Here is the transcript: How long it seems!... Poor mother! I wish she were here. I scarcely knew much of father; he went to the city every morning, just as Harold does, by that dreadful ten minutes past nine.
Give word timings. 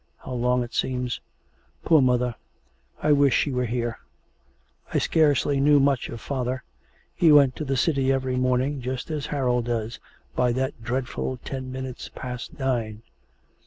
How 0.25 0.33
long 0.33 0.63
it 0.63 0.73
seems!... 0.73 1.21
Poor 1.85 2.01
mother! 2.01 2.33
I 3.03 3.11
wish 3.11 3.35
she 3.37 3.51
were 3.51 3.67
here. 3.67 3.99
I 4.91 4.97
scarcely 4.97 5.59
knew 5.59 5.79
much 5.79 6.09
of 6.09 6.19
father; 6.19 6.63
he 7.13 7.31
went 7.31 7.55
to 7.57 7.65
the 7.65 7.77
city 7.77 8.11
every 8.11 8.35
morning, 8.35 8.81
just 8.81 9.11
as 9.11 9.27
Harold 9.27 9.65
does, 9.65 9.99
by 10.35 10.53
that 10.53 10.81
dreadful 10.81 11.37
ten 11.45 11.71
minutes 11.71 12.09
past 12.15 12.57
nine. 12.57 13.03